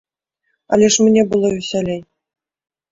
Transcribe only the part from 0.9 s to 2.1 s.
ж мне было весялей.